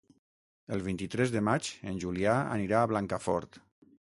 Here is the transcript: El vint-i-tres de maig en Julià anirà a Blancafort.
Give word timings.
El 0.77 0.81
vint-i-tres 0.87 1.33
de 1.35 1.43
maig 1.49 1.69
en 1.93 2.01
Julià 2.05 2.35
anirà 2.57 2.81
a 2.81 2.89
Blancafort. 2.95 3.63